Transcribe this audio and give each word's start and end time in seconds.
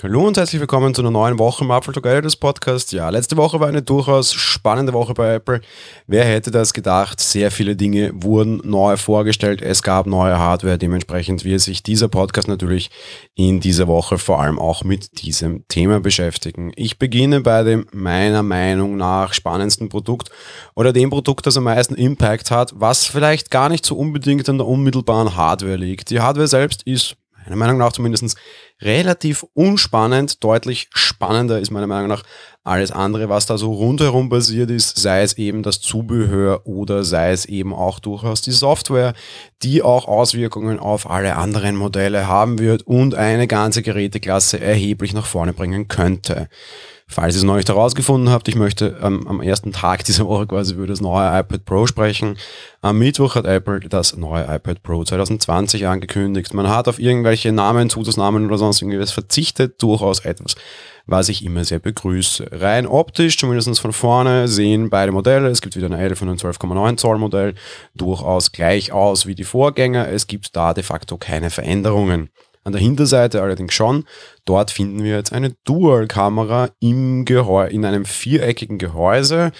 Hallo 0.00 0.24
und 0.24 0.36
herzlich 0.36 0.60
willkommen 0.60 0.94
zu 0.94 1.02
einer 1.02 1.10
neuen 1.10 1.40
Woche 1.40 1.64
im 1.64 1.72
Apple 1.72 1.92
Together 1.92 2.22
des 2.22 2.36
Podcast. 2.36 2.92
Ja, 2.92 3.10
letzte 3.10 3.36
Woche 3.36 3.58
war 3.58 3.66
eine 3.66 3.82
durchaus 3.82 4.32
spannende 4.32 4.92
Woche 4.92 5.12
bei 5.12 5.34
Apple. 5.34 5.60
Wer 6.06 6.24
hätte 6.24 6.52
das 6.52 6.72
gedacht? 6.72 7.18
Sehr 7.18 7.50
viele 7.50 7.74
Dinge 7.74 8.12
wurden 8.14 8.60
neu 8.62 8.96
vorgestellt. 8.96 9.60
Es 9.60 9.82
gab 9.82 10.06
neue 10.06 10.38
Hardware. 10.38 10.78
Dementsprechend 10.78 11.44
wird 11.44 11.62
sich 11.62 11.82
dieser 11.82 12.06
Podcast 12.06 12.46
natürlich 12.46 12.92
in 13.34 13.58
dieser 13.58 13.88
Woche 13.88 14.18
vor 14.18 14.38
allem 14.38 14.60
auch 14.60 14.84
mit 14.84 15.20
diesem 15.20 15.66
Thema 15.66 15.98
beschäftigen. 15.98 16.70
Ich 16.76 17.00
beginne 17.00 17.40
bei 17.40 17.64
dem 17.64 17.88
meiner 17.90 18.44
Meinung 18.44 18.96
nach 18.96 19.32
spannendsten 19.32 19.88
Produkt 19.88 20.30
oder 20.76 20.92
dem 20.92 21.10
Produkt, 21.10 21.44
das 21.44 21.56
am 21.56 21.64
meisten 21.64 21.96
Impact 21.96 22.52
hat, 22.52 22.72
was 22.76 23.04
vielleicht 23.04 23.50
gar 23.50 23.68
nicht 23.68 23.84
so 23.84 23.96
unbedingt 23.96 24.48
an 24.48 24.58
der 24.58 24.68
unmittelbaren 24.68 25.34
Hardware 25.34 25.74
liegt. 25.74 26.10
Die 26.10 26.20
Hardware 26.20 26.46
selbst 26.46 26.84
ist 26.84 27.16
meiner 27.48 27.56
Meinung 27.56 27.78
nach 27.78 27.92
zumindest 27.92 28.36
relativ 28.80 29.44
unspannend. 29.54 30.42
Deutlich 30.44 30.88
spannender 30.92 31.58
ist 31.60 31.70
meiner 31.70 31.86
Meinung 31.86 32.08
nach 32.08 32.22
alles 32.68 32.92
andere, 32.92 33.28
was 33.28 33.46
da 33.46 33.58
so 33.58 33.72
rundherum 33.72 34.28
basiert 34.28 34.70
ist, 34.70 34.98
sei 34.98 35.22
es 35.22 35.38
eben 35.38 35.62
das 35.62 35.80
Zubehör 35.80 36.66
oder 36.66 37.04
sei 37.04 37.32
es 37.32 37.44
eben 37.44 37.74
auch 37.74 37.98
durchaus 37.98 38.42
die 38.42 38.52
Software, 38.52 39.14
die 39.62 39.82
auch 39.82 40.06
Auswirkungen 40.06 40.78
auf 40.78 41.10
alle 41.10 41.36
anderen 41.36 41.76
Modelle 41.76 42.28
haben 42.28 42.58
wird 42.58 42.82
und 42.82 43.14
eine 43.14 43.46
ganze 43.46 43.82
Geräteklasse 43.82 44.60
erheblich 44.60 45.12
nach 45.12 45.26
vorne 45.26 45.52
bringen 45.52 45.88
könnte. 45.88 46.48
Falls 47.10 47.34
ihr 47.34 47.38
es 47.38 47.44
noch 47.44 47.56
nicht 47.56 47.70
herausgefunden 47.70 48.28
habt, 48.28 48.48
ich 48.48 48.54
möchte 48.54 48.98
ähm, 49.02 49.26
am 49.26 49.40
ersten 49.40 49.72
Tag 49.72 50.04
dieser 50.06 50.26
Woche 50.26 50.46
quasi 50.46 50.74
über 50.74 50.86
das 50.86 51.00
neue 51.00 51.40
iPad 51.40 51.64
Pro 51.64 51.86
sprechen. 51.86 52.36
Am 52.82 52.98
Mittwoch 52.98 53.34
hat 53.34 53.46
Apple 53.46 53.80
das 53.80 54.14
neue 54.14 54.44
iPad 54.44 54.82
Pro 54.82 55.02
2020 55.02 55.86
angekündigt. 55.86 56.52
Man 56.52 56.68
hat 56.68 56.86
auf 56.86 56.98
irgendwelche 56.98 57.50
Namen, 57.50 57.88
Zusatznamen 57.88 58.44
oder 58.44 58.58
sonst 58.58 58.82
irgendwas 58.82 59.10
verzichtet. 59.10 59.82
Durchaus 59.82 60.20
etwas, 60.20 60.54
was 61.08 61.30
ich 61.30 61.44
immer 61.44 61.64
sehr 61.64 61.78
begrüße. 61.78 62.48
Rein 62.52 62.86
optisch, 62.86 63.38
zumindest 63.38 63.80
von 63.80 63.92
vorne, 63.92 64.46
sehen 64.46 64.90
beide 64.90 65.10
Modelle, 65.10 65.48
es 65.48 65.62
gibt 65.62 65.74
wieder 65.74 65.86
eine 65.86 65.98
11 65.98 66.22
und 66.22 66.28
ein 66.28 66.36
12,9 66.36 66.96
Zoll 66.98 67.18
Modell, 67.18 67.54
durchaus 67.94 68.52
gleich 68.52 68.92
aus 68.92 69.26
wie 69.26 69.34
die 69.34 69.44
Vorgänger. 69.44 70.08
Es 70.08 70.26
gibt 70.26 70.54
da 70.54 70.74
de 70.74 70.84
facto 70.84 71.16
keine 71.16 71.48
Veränderungen. 71.50 72.28
An 72.62 72.72
der 72.72 72.82
Hinterseite 72.82 73.40
allerdings 73.40 73.72
schon. 73.72 74.04
Dort 74.44 74.70
finden 74.70 75.02
wir 75.02 75.16
jetzt 75.16 75.32
eine 75.32 75.54
Dual-Kamera 75.64 76.68
im 76.80 77.24
Gehäu 77.24 77.66
in 77.66 77.86
einem 77.86 78.04
viereckigen 78.04 78.76
Gehäuse. 78.76 79.52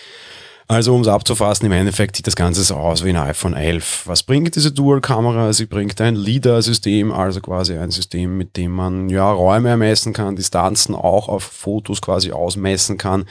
Also 0.70 0.94
um 0.94 1.00
es 1.00 1.08
abzufassen, 1.08 1.64
im 1.64 1.72
Endeffekt 1.72 2.16
sieht 2.16 2.26
das 2.26 2.36
Ganze 2.36 2.62
so 2.62 2.74
aus 2.74 3.02
wie 3.02 3.08
ein 3.08 3.16
iPhone 3.16 3.54
11. 3.54 4.02
Was 4.04 4.22
bringt 4.22 4.54
diese 4.54 4.70
Dual-Kamera? 4.70 5.50
Sie 5.54 5.64
bringt 5.64 5.98
ein 6.02 6.14
LIDAR-System, 6.14 7.10
also 7.10 7.40
quasi 7.40 7.78
ein 7.78 7.90
System, 7.90 8.36
mit 8.36 8.58
dem 8.58 8.72
man 8.72 9.08
ja 9.08 9.32
Räume 9.32 9.70
ermessen 9.70 10.12
kann, 10.12 10.36
Distanzen 10.36 10.94
auch 10.94 11.30
auf 11.30 11.42
Fotos 11.42 12.02
quasi 12.02 12.32
ausmessen 12.32 12.98
kann. 12.98 13.24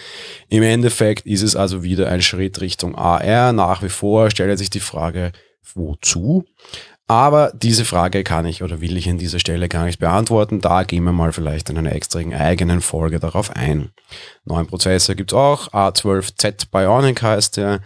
Im 0.49 0.63
Endeffekt 0.63 1.27
ist 1.27 1.43
es 1.43 1.55
also 1.55 1.83
wieder 1.83 2.09
ein 2.09 2.23
Schritt 2.23 2.59
Richtung 2.59 2.95
AR. 2.95 3.53
Nach 3.53 3.83
wie 3.83 3.89
vor 3.89 4.31
stellt 4.31 4.57
sich 4.57 4.71
die 4.71 4.79
Frage, 4.79 5.31
wozu? 5.75 6.43
Aber 7.09 7.53
diese 7.55 7.85
Frage 7.85 8.25
kann 8.25 8.45
ich 8.45 8.63
oder 8.63 8.81
will 8.81 8.97
ich 8.97 9.09
an 9.09 9.17
dieser 9.17 9.39
Stelle 9.39 9.69
gar 9.69 9.85
nicht 9.85 9.99
beantworten. 9.99 10.59
Da 10.59 10.83
gehen 10.83 11.05
wir 11.05 11.13
mal 11.13 11.31
vielleicht 11.31 11.69
in 11.69 11.77
einer 11.77 11.93
extra 11.93 12.19
eigenen 12.19 12.81
Folge 12.81 13.19
darauf 13.19 13.55
ein. 13.55 13.91
Neuen 14.43 14.67
Prozessor 14.67 15.15
gibt's 15.15 15.33
auch. 15.33 15.69
A12Z 15.71 16.69
Bionic 16.69 17.21
heißt 17.21 17.57
der. 17.57 17.79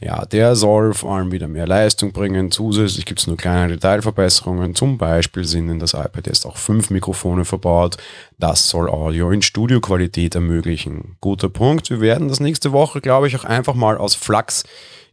Ja, 0.00 0.24
der 0.26 0.54
soll 0.54 0.94
vor 0.94 1.16
allem 1.16 1.32
wieder 1.32 1.48
mehr 1.48 1.66
Leistung 1.66 2.12
bringen. 2.12 2.52
Zusätzlich 2.52 3.04
gibt's 3.04 3.26
nur 3.26 3.36
kleine 3.36 3.72
Detailverbesserungen. 3.72 4.76
Zum 4.76 4.96
Beispiel 4.96 5.44
sind 5.44 5.68
in 5.68 5.80
das 5.80 5.94
iPad 5.94 6.28
jetzt 6.28 6.46
auch 6.46 6.56
fünf 6.56 6.90
Mikrofone 6.90 7.44
verbaut. 7.44 7.96
Das 8.38 8.68
soll 8.68 8.88
Audio 8.88 9.32
in 9.32 9.42
Studioqualität 9.42 10.36
ermöglichen. 10.36 11.16
Guter 11.20 11.48
Punkt. 11.48 11.90
Wir 11.90 12.00
werden 12.00 12.28
das 12.28 12.38
nächste 12.38 12.70
Woche, 12.70 13.00
glaube 13.00 13.26
ich, 13.26 13.36
auch 13.36 13.44
einfach 13.44 13.74
mal 13.74 13.98
aus 13.98 14.14
Flux 14.14 14.62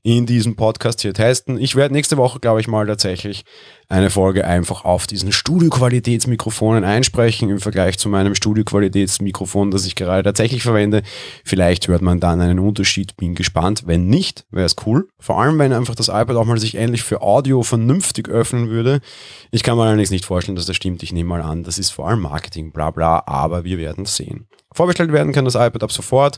in 0.05 0.27
diesem 0.27 0.55
Podcast 0.55 1.01
hier 1.01 1.16
testen. 1.16 1.57
Ich 1.57 1.75
werde 1.75 1.95
nächste 1.95 2.16
Woche, 2.16 2.39
glaube 2.39 2.61
ich, 2.61 2.67
mal 2.67 2.85
tatsächlich 2.85 3.43
eine 3.89 4.11
Folge 4.11 4.45
einfach 4.45 4.85
auf 4.85 5.07
diesen 5.07 5.31
Studioqualitätsmikrofonen 5.31 6.83
einsprechen 6.83 7.49
im 7.49 7.59
Vergleich 7.59 7.97
zu 7.97 8.07
meinem 8.07 8.35
Studioqualitätsmikrofon, 8.35 9.71
das 9.71 9.88
ich 9.88 9.95
gerade 9.95 10.21
tatsächlich 10.21 10.61
verwende. 10.61 11.01
Vielleicht 11.44 11.88
hört 11.88 12.03
man 12.03 12.19
dann 12.19 12.39
einen 12.39 12.59
Unterschied, 12.59 13.17
bin 13.17 13.33
gespannt. 13.33 13.85
Wenn 13.88 14.05
nicht, 14.05 14.45
wäre 14.51 14.67
es 14.67 14.75
cool. 14.85 15.07
Vor 15.17 15.41
allem, 15.41 15.57
wenn 15.57 15.73
einfach 15.73 15.95
das 15.95 16.09
iPad 16.09 16.35
auch 16.35 16.45
mal 16.45 16.59
sich 16.59 16.75
endlich 16.75 17.01
für 17.01 17.23
Audio 17.23 17.63
vernünftig 17.63 18.29
öffnen 18.29 18.69
würde. 18.69 18.99
Ich 19.49 19.63
kann 19.63 19.75
mir 19.75 19.85
allerdings 19.85 20.11
nicht 20.11 20.25
vorstellen, 20.25 20.55
dass 20.55 20.67
das 20.67 20.75
stimmt. 20.75 21.01
Ich 21.01 21.13
nehme 21.13 21.29
mal 21.29 21.41
an, 21.41 21.63
das 21.63 21.79
ist 21.79 21.89
vor 21.89 22.07
allem 22.07 22.21
Marketing, 22.21 22.71
bla 22.71 22.91
bla, 22.91 23.23
aber 23.25 23.63
wir 23.63 23.79
werden 23.79 24.05
sehen. 24.05 24.45
Vorbestellt 24.71 25.11
werden 25.11 25.33
kann 25.33 25.45
das 25.45 25.55
iPad 25.55 25.81
ab 25.81 25.91
sofort 25.91 26.38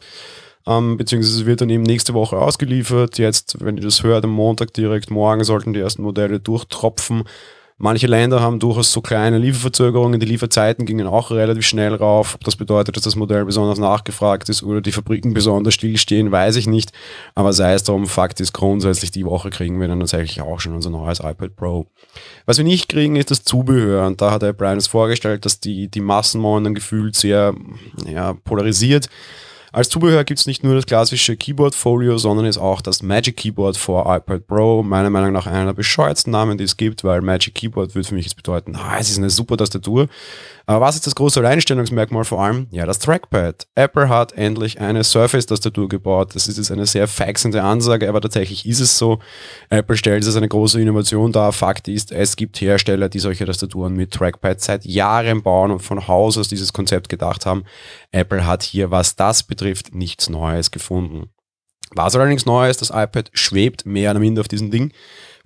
ähm, 0.68 0.98
beziehungsweise 0.98 1.46
wird 1.46 1.62
dann 1.62 1.70
eben 1.70 1.84
nächste 1.84 2.14
Woche 2.14 2.38
ausgeliefert. 2.38 3.18
Jetzt, 3.18 3.58
wenn 3.64 3.78
ihr 3.78 3.84
das 3.84 4.04
hört, 4.04 4.26
am 4.26 4.32
Montag 4.32 4.74
direkt 4.74 5.10
morgen 5.10 5.44
sollten 5.44 5.74
die 5.74 5.80
ersten 5.80 6.04
Modelle 6.04 6.40
durchtropfen. 6.40 7.24
Manche 7.80 8.08
Länder 8.08 8.42
haben 8.42 8.58
durchaus 8.60 8.92
so 8.92 9.02
kleine 9.02 9.38
Lieferverzögerungen. 9.38 10.20
Die 10.20 10.26
Lieferzeiten 10.26 10.88
gingen 10.88 11.06
auch 11.06 11.30
relativ 11.30 11.64
schnell 11.68 11.94
rauf. 11.94 12.34
Ob 12.34 12.44
das 12.44 12.56
bedeutet, 12.56 12.98
dass 12.98 13.04
das 13.04 13.16
Modell 13.16 13.46
besonders 13.46 13.78
nachgefragt 13.78 14.50
ist 14.50 14.64
oder 14.64 14.82
die 14.82 14.92
Fabriken 14.92 15.36
besonders 15.36 15.76
stillstehen, 15.76 16.32
weiß 16.32 16.56
ich 16.56 16.66
nicht. 16.66 16.92
Aber 17.36 17.54
sei 17.54 17.74
es 17.74 17.84
darum, 17.84 18.08
Fakt 18.08 18.42
ist 18.42 18.52
grundsätzlich, 18.52 19.12
die 19.12 19.26
Woche 19.26 19.52
kriegen 19.52 19.80
wir 19.80 19.88
dann 19.88 20.00
tatsächlich 20.00 20.42
auch 20.42 20.60
schon 20.60 20.74
unser 20.74 20.90
neues 20.90 21.20
iPad 21.20 21.56
Pro. 21.56 21.86
Was 22.48 22.58
wir 22.58 22.66
nicht 22.66 22.90
kriegen, 22.90 23.16
ist 23.16 23.30
das 23.30 23.44
Zubehör. 23.44 24.08
Und 24.08 24.22
da 24.22 24.32
hat 24.32 24.42
der 24.42 24.54
Brian 24.54 24.80
es 24.80 24.88
vorgestellt, 24.88 25.46
dass 25.46 25.60
die, 25.60 25.88
die 25.88 26.02
Massenmauern 26.02 26.64
dann 26.64 26.76
gefühlt 26.76 27.16
sehr 27.16 27.54
ja, 28.12 28.34
polarisiert 28.34 29.08
als 29.78 29.90
Zubehör 29.90 30.24
gibt 30.24 30.40
es 30.40 30.48
nicht 30.48 30.64
nur 30.64 30.74
das 30.74 30.88
klassische 30.88 31.38
Keyboard-Folio, 31.38 32.18
sondern 32.18 32.48
ist 32.48 32.58
auch 32.58 32.82
das 32.82 33.04
Magic 33.04 33.38
Keyboard 33.38 33.78
for 33.78 34.12
iPad 34.12 34.48
Pro. 34.48 34.82
Meiner 34.82 35.12
Meinung 35.12 35.32
nach 35.32 35.46
einer 35.46 35.66
der 35.66 35.74
bescheuertsten 35.74 36.32
Namen, 36.32 36.58
die 36.58 36.64
es 36.64 36.78
gibt, 36.78 37.04
weil 37.04 37.22
Magic 37.22 37.54
Keyboard 37.54 37.94
würde 37.94 38.08
für 38.08 38.16
mich 38.16 38.26
jetzt 38.26 38.38
bedeuten, 38.38 38.76
ah, 38.76 38.98
es 39.00 39.12
ist 39.12 39.20
eine 39.20 39.30
super 39.30 39.56
Tastatur. 39.56 40.08
Aber 40.70 40.86
was 40.86 40.96
ist 40.96 41.08
das 41.08 41.16
große 41.16 41.40
Alleinstellungsmerkmal 41.40 42.26
vor 42.26 42.44
allem? 42.44 42.68
Ja, 42.72 42.86
das 42.86 43.00
Trackpad. 43.00 43.68
Apple 43.76 44.10
hat 44.10 44.34
endlich 44.34 44.82
eine 44.82 45.06
Surface-Tastatur 45.06 45.88
gebaut. 45.88 46.36
Das 46.36 46.50
ist 46.50 46.58
jetzt 46.58 46.72
eine 46.72 46.86
sehr 46.86 47.08
faxende 47.08 47.64
Ansage, 47.64 48.10
aber 48.10 48.20
tatsächlich 48.20 48.66
ist 48.66 48.82
es 48.82 48.98
so. 48.98 49.20
Apple 49.70 49.96
stellt 49.96 50.24
es 50.24 50.28
als 50.28 50.36
eine 50.36 50.50
große 50.50 50.82
Innovation 50.82 51.32
dar. 51.32 51.54
Fakt 51.54 51.88
ist, 51.88 52.12
es 52.12 52.36
gibt 52.36 52.60
Hersteller, 52.60 53.08
die 53.08 53.20
solche 53.20 53.46
Tastaturen 53.46 53.94
mit 53.94 54.12
Trackpad 54.12 54.60
seit 54.60 54.84
Jahren 54.84 55.42
bauen 55.42 55.72
und 55.72 55.80
von 55.80 56.06
Haus 56.10 56.38
aus 56.38 56.50
dieses 56.50 56.74
Konzept 56.74 57.08
gedacht 57.08 57.46
haben. 57.46 57.64
Apple 58.12 58.46
hat 58.46 58.62
hier, 58.62 58.92
was 58.92 59.16
das 59.16 59.44
betrifft, 59.44 59.96
nichts 59.96 60.28
Neues 60.30 60.72
gefunden. 60.72 61.30
Was 61.92 62.14
allerdings 62.18 62.46
neu 62.46 62.70
ist, 62.70 62.82
das 62.82 62.90
iPad 62.90 63.30
schwebt 63.32 63.86
mehr 63.86 64.12
oder 64.12 64.20
minder 64.20 64.42
auf 64.42 64.50
diesem 64.50 64.70
Ding. 64.70 64.92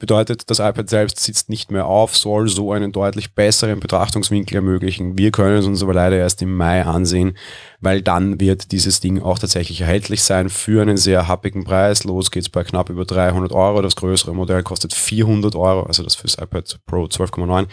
Bedeutet, 0.01 0.49
das 0.49 0.57
iPad 0.57 0.89
selbst 0.89 1.19
sitzt 1.19 1.47
nicht 1.47 1.69
mehr 1.69 1.85
auf, 1.85 2.17
soll 2.17 2.47
so 2.47 2.71
einen 2.71 2.91
deutlich 2.91 3.35
besseren 3.35 3.79
Betrachtungswinkel 3.79 4.55
ermöglichen. 4.55 5.15
Wir 5.15 5.29
können 5.29 5.59
es 5.59 5.67
uns 5.67 5.83
aber 5.83 5.93
leider 5.93 6.17
erst 6.17 6.41
im 6.41 6.57
Mai 6.57 6.83
ansehen, 6.83 7.37
weil 7.81 8.01
dann 8.01 8.39
wird 8.39 8.71
dieses 8.71 8.99
Ding 8.99 9.21
auch 9.21 9.37
tatsächlich 9.37 9.81
erhältlich 9.81 10.23
sein 10.23 10.49
für 10.49 10.81
einen 10.81 10.97
sehr 10.97 11.27
happigen 11.27 11.65
Preis. 11.65 12.03
Los 12.03 12.31
geht's 12.31 12.49
bei 12.49 12.63
knapp 12.63 12.89
über 12.89 13.05
300 13.05 13.51
Euro. 13.51 13.83
Das 13.83 13.95
größere 13.95 14.33
Modell 14.33 14.63
kostet 14.63 14.95
400 14.95 15.55
Euro, 15.55 15.83
also 15.83 16.01
das 16.01 16.15
fürs 16.15 16.33
iPad 16.33 16.79
Pro 16.87 17.03
12,9. 17.03 17.67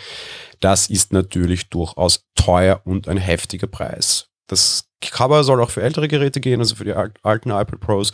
Das 0.61 0.91
ist 0.91 1.15
natürlich 1.15 1.71
durchaus 1.71 2.27
teuer 2.35 2.83
und 2.85 3.09
ein 3.09 3.17
heftiger 3.17 3.69
Preis. 3.69 4.29
Das 4.49 4.85
Cover 5.01 5.45
soll 5.45 5.63
auch 5.63 5.71
für 5.71 5.83
ältere 5.83 6.09
Geräte 6.09 6.41
gehen, 6.41 6.61
also 6.61 6.75
für 6.75 6.85
die 6.85 6.93
alten 6.93 7.49
iPad 7.49 7.81
Pros. 7.81 8.13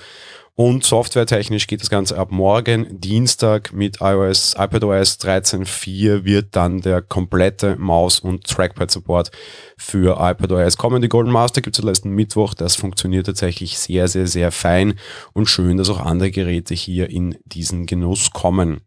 Und 0.57 0.85
softwaretechnisch 0.85 1.67
geht 1.67 1.81
das 1.81 1.91
Ganze 1.91 2.17
ab 2.17 2.31
morgen, 2.31 3.01
Dienstag 3.01 3.73
mit 3.73 4.01
iOS, 4.01 4.55
iPadOS 4.57 5.19
13.4 5.19 6.23
wird 6.25 6.55
dann 6.55 6.81
der 6.81 7.03
komplette 7.03 7.75
Maus- 7.75 8.21
und 8.21 8.45
Trackpad-Support 8.45 9.33
für 9.77 10.17
iPadOS 10.21 10.77
kommen. 10.77 11.03
Die 11.03 11.09
Golden 11.09 11.33
Master 11.33 11.61
gibt 11.61 11.77
es 11.77 11.85
letzten 11.85 12.11
Mittwoch. 12.11 12.55
Das 12.55 12.77
funktioniert 12.77 13.27
tatsächlich 13.27 13.77
sehr, 13.79 14.07
sehr, 14.07 14.29
sehr 14.29 14.53
fein 14.53 14.95
und 15.33 15.47
schön, 15.47 15.77
dass 15.77 15.91
auch 15.91 15.99
andere 15.99 16.31
Geräte 16.31 16.75
hier 16.75 17.11
in 17.11 17.37
diesen 17.47 17.87
Genuss 17.87 18.31
kommen. 18.31 18.83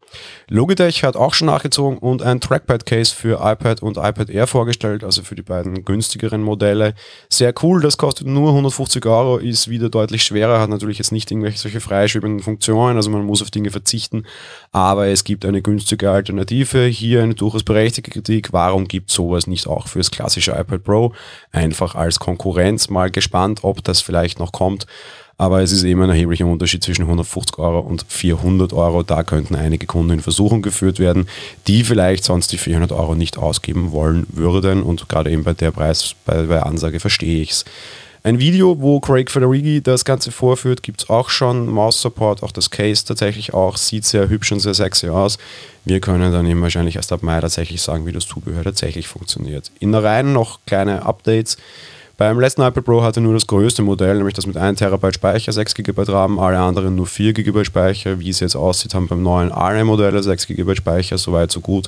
Logitech 0.48 1.04
hat 1.04 1.18
auch 1.18 1.34
schon 1.34 1.48
nachgezogen 1.48 1.98
und 1.98 2.22
ein 2.22 2.40
Trackpad-Case 2.40 3.13
für 3.13 3.42
iPad 3.44 3.84
und 3.84 3.98
iPad 3.98 4.30
Air 4.30 4.48
vorgestellt, 4.48 5.04
also 5.04 5.22
für 5.22 5.36
die 5.36 5.42
beiden 5.42 5.84
günstigeren 5.84 6.42
Modelle. 6.42 6.94
Sehr 7.30 7.54
cool, 7.62 7.81
das 7.81 7.98
kostet 7.98 8.28
nur 8.28 8.52
150 8.52 9.06
Euro, 9.06 9.36
ist 9.38 9.68
wieder 9.68 9.90
deutlich 9.90 10.24
schwerer, 10.24 10.62
hat 10.62 10.70
natürlich 10.70 10.98
jetzt 10.98 11.12
nicht 11.12 11.30
irgendwelche 11.30 11.56
solche 11.59 11.80
freischwebenden 11.80 12.42
Funktionen, 12.42 12.98
also 12.98 13.09
man 13.09 13.25
muss 13.25 13.42
auf 13.42 13.51
Dinge 13.51 13.71
verzichten, 13.71 14.25
aber 14.71 15.07
es 15.07 15.24
gibt 15.24 15.45
eine 15.45 15.62
günstige 15.62 16.09
Alternative. 16.09 16.86
Hier 16.86 17.24
eine 17.24 17.36
durchaus 17.36 17.63
berechtigte 17.63 18.12
Kritik, 18.12 18.54
warum 18.54 18.88
gibt 18.88 19.12
sowas 19.12 19.48
nicht 19.48 19.68
auch 19.68 19.88
fürs 19.88 20.12
klassische 20.12 20.51
iPad 20.51 20.83
Pro? 20.83 21.13
Einfach 21.51 21.95
als 21.95 22.19
Konkurrenz 22.19 22.89
mal 22.89 23.12
gespannt, 23.12 23.59
ob 23.63 23.83
das 23.83 24.01
vielleicht 24.01 24.39
noch 24.39 24.51
kommt. 24.51 24.88
Aber 25.39 25.62
es 25.62 25.71
ist 25.71 25.83
eben 25.83 26.01
ein 26.01 26.09
erheblicher 26.09 26.48
Unterschied 26.48 26.83
zwischen 26.83 27.04
150 27.04 27.60
Euro 27.60 27.80
und 27.80 28.06
400 28.07 28.74
Euro. 28.74 29.03
Da 29.03 29.24
könnten 29.24 29.53
einige 29.53 29.86
Kunden 29.86 30.13
in 30.13 30.19
Versuchung 30.19 30.63
geführt 30.63 30.98
werden, 30.98 31.27
die 31.68 31.83
vielleicht 31.83 32.24
sonst 32.24 32.51
die 32.51 32.57
400 32.57 32.92
Euro 32.92 33.13
nicht 33.13 33.38
ausgeben 33.38 33.92
wollen 33.92 34.25
würden. 34.30 34.81
Und 34.81 35.07
gerade 35.10 35.30
eben 35.30 35.44
bei 35.44 35.53
der 35.53 35.69
Preis, 35.69 36.15
bei, 36.25 36.44
bei 36.44 36.63
Ansage 36.63 37.00
verstehe 37.00 37.42
ich 37.42 37.51
es. 37.51 37.65
Ein 38.27 38.39
Video, 38.39 38.81
wo 38.81 39.00
Craig 39.00 39.31
Federighi 39.31 39.79
das 39.81 40.03
Ganze 40.03 40.33
vorführt, 40.33 40.83
gibt 40.83 41.01
es 41.01 41.09
auch 41.09 41.29
schon. 41.29 41.65
Maus-Support, 41.69 42.44
auch 42.44 42.51
das 42.51 42.69
Case 42.69 43.06
tatsächlich 43.06 43.53
auch. 43.53 43.77
Sieht 43.77 44.03
sehr 44.03 44.27
hübsch 44.27 44.51
und 44.51 44.59
sehr 44.59 44.74
sexy 44.74 45.07
aus. 45.07 45.38
Wir 45.85 46.01
können 46.01 46.33
dann 46.33 46.45
eben 46.45 46.62
wahrscheinlich 46.62 46.97
erst 46.97 47.13
ab 47.13 47.24
Mai 47.24 47.39
tatsächlich 47.39 47.81
sagen, 47.81 48.06
wie 48.06 48.12
das 48.12 48.27
Zubehör 48.27 48.65
tatsächlich 48.65 49.07
funktioniert. 49.07 49.71
In 49.79 49.94
der 49.94 50.03
Reihe 50.03 50.25
noch 50.25 50.59
kleine 50.65 51.06
Updates. 51.06 51.56
Beim 52.18 52.38
letzten 52.38 52.63
iPad 52.63 52.83
Pro 52.83 53.01
hatte 53.01 53.21
nur 53.21 53.33
das 53.33 53.47
größte 53.47 53.81
Modell, 53.81 54.18
nämlich 54.18 54.33
das 54.33 54.45
mit 54.45 54.57
1 54.57 54.79
TB 54.79 55.13
Speicher, 55.13 55.53
6 55.53 55.75
GB 55.75 56.12
RAM, 56.12 56.38
alle 56.38 56.59
anderen 56.59 56.95
nur 56.95 57.07
4 57.07 57.31
GB 57.31 57.63
Speicher. 57.63 58.19
Wie 58.19 58.29
es 58.29 58.41
jetzt 58.41 58.57
aussieht, 58.57 58.94
haben 58.94 59.07
beim 59.07 59.24
neuen 59.24 59.53
alle 59.53 59.85
Modelle 59.85 60.21
6 60.21 60.47
GB 60.47 60.75
Speicher, 60.75 61.18
soweit 61.18 61.50
so 61.50 61.62
gut. 61.62 61.88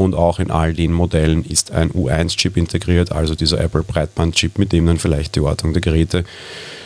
Und 0.00 0.14
auch 0.14 0.38
in 0.38 0.50
all 0.50 0.72
den 0.72 0.94
Modellen 0.94 1.44
ist 1.44 1.72
ein 1.72 1.90
U1-Chip 1.90 2.56
integriert, 2.56 3.12
also 3.12 3.34
dieser 3.34 3.60
Apple 3.60 3.82
Breitband-Chip, 3.82 4.58
mit 4.58 4.72
dem 4.72 4.86
dann 4.86 4.96
vielleicht 4.96 5.36
die 5.36 5.40
Ortung 5.40 5.74
der 5.74 5.82
Geräte 5.82 6.24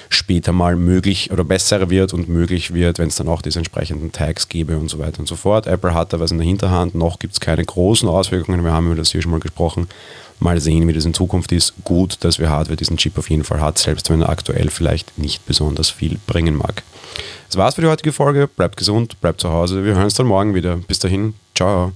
später 0.08 0.52
mal 0.52 0.74
möglich 0.74 1.30
oder 1.30 1.44
besser 1.44 1.90
wird 1.90 2.12
und 2.12 2.28
möglich 2.28 2.74
wird, 2.74 2.98
wenn 2.98 3.06
es 3.06 3.14
dann 3.14 3.28
auch 3.28 3.40
diese 3.40 3.60
entsprechenden 3.60 4.10
Tags 4.10 4.48
gäbe 4.48 4.76
und 4.78 4.88
so 4.88 4.98
weiter 4.98 5.20
und 5.20 5.28
so 5.28 5.36
fort. 5.36 5.68
Apple 5.68 5.94
hat 5.94 6.12
da 6.12 6.18
was 6.18 6.32
in 6.32 6.38
der 6.38 6.46
Hinterhand, 6.46 6.96
noch 6.96 7.20
gibt 7.20 7.34
es 7.34 7.40
keine 7.40 7.64
großen 7.64 8.08
Auswirkungen, 8.08 8.64
wir 8.64 8.72
haben 8.72 8.86
über 8.86 8.96
das 8.96 9.12
hier 9.12 9.22
schon 9.22 9.30
mal 9.30 9.38
gesprochen. 9.38 9.86
Mal 10.40 10.60
sehen, 10.60 10.88
wie 10.88 10.92
das 10.92 11.04
in 11.04 11.14
Zukunft 11.14 11.52
ist. 11.52 11.72
Gut, 11.84 12.16
dass 12.22 12.40
wir 12.40 12.50
Hardware 12.50 12.76
diesen 12.76 12.96
Chip 12.96 13.16
auf 13.16 13.30
jeden 13.30 13.44
Fall 13.44 13.60
hat, 13.60 13.78
selbst 13.78 14.10
wenn 14.10 14.22
er 14.22 14.28
aktuell 14.28 14.70
vielleicht 14.70 15.16
nicht 15.16 15.46
besonders 15.46 15.90
viel 15.90 16.18
bringen 16.26 16.56
mag. 16.56 16.82
Das 17.46 17.56
war's 17.56 17.76
für 17.76 17.82
die 17.82 17.86
heutige 17.86 18.12
Folge. 18.12 18.48
Bleibt 18.48 18.76
gesund, 18.76 19.20
bleibt 19.20 19.40
zu 19.40 19.50
Hause. 19.50 19.84
Wir 19.84 19.94
hören 19.94 20.04
uns 20.04 20.14
dann 20.14 20.26
morgen 20.26 20.56
wieder. 20.56 20.78
Bis 20.78 20.98
dahin, 20.98 21.34
ciao. 21.54 21.92